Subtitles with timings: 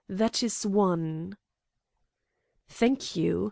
[0.09, 1.37] That is one."
[2.67, 3.39] "Thank you.